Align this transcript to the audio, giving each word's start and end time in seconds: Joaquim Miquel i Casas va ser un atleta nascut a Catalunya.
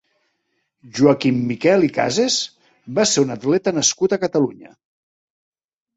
Joaquim 0.99 1.43
Miquel 1.51 1.85
i 1.89 1.91
Casas 1.99 2.39
va 3.01 3.07
ser 3.13 3.27
un 3.27 3.35
atleta 3.37 3.77
nascut 3.79 4.17
a 4.19 4.23
Catalunya. 4.25 4.77